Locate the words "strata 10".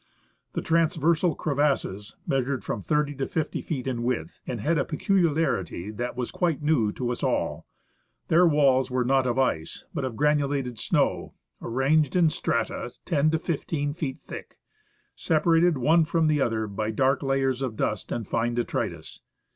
12.31-13.29